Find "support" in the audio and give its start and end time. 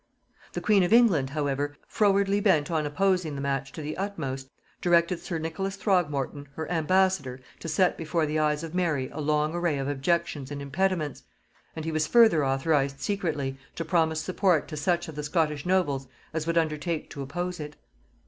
14.19-14.67